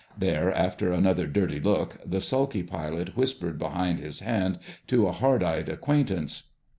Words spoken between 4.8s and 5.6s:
to a hard